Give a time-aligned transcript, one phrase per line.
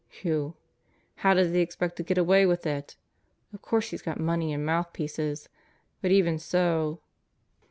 [0.23, 0.55] Whew!
[1.17, 2.95] How does he expect to get away with it?
[3.53, 5.47] Of course he's got money and mouthpieces.
[6.01, 7.01] But even so